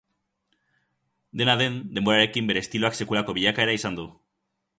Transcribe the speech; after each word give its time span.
Dena 1.41 1.55
den, 1.63 1.77
denborarekin 1.99 2.49
bere 2.53 2.65
estiloak 2.67 2.99
sekulako 3.01 3.37
bilakaera 3.41 3.77
izan 3.83 4.01
du. 4.03 4.09